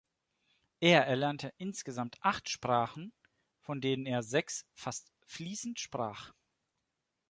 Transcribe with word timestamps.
Er 0.79 1.05
erlernte 1.05 1.53
insgesamt 1.59 2.17
acht 2.21 2.49
Sprachen, 2.49 3.13
von 3.59 3.81
denen 3.81 4.07
er 4.07 4.23
sechs 4.23 4.65
fast 4.73 5.11
fließend 5.27 5.79
sprach. 5.79 6.33